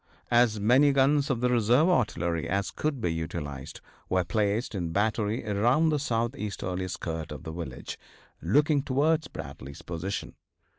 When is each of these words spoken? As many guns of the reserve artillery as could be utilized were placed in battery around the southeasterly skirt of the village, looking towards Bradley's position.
As 0.31 0.59
many 0.59 0.93
guns 0.93 1.29
of 1.29 1.41
the 1.41 1.49
reserve 1.51 1.87
artillery 1.87 2.49
as 2.49 2.71
could 2.71 3.01
be 3.01 3.13
utilized 3.13 3.81
were 4.09 4.23
placed 4.23 4.73
in 4.73 4.91
battery 4.91 5.47
around 5.47 5.89
the 5.89 5.99
southeasterly 5.99 6.87
skirt 6.87 7.31
of 7.31 7.43
the 7.43 7.51
village, 7.51 7.99
looking 8.41 8.81
towards 8.81 9.27
Bradley's 9.27 9.83
position. 9.83 10.33